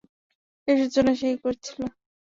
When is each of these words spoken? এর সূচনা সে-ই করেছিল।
এর 0.67 0.77
সূচনা 0.81 1.11
সে-ই 1.19 1.37
করেছিল। 1.43 1.79